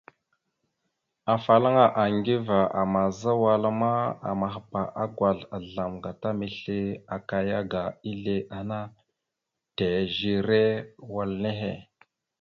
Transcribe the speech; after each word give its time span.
Afalaŋa 1.35 1.85
Aŋgiva 2.03 2.59
àmaza 2.81 3.31
wala 3.43 3.69
ma, 3.81 3.91
amahba 4.29 4.81
agwazl 5.03 5.49
azzlam 5.55 5.93
gata 6.03 6.29
misle 6.39 6.79
akaya 7.15 7.55
aga 7.63 7.83
izle 8.11 8.37
ana 8.59 8.79
tèzire 9.77 10.63
wal 11.11 11.31
nehe. 11.43 11.73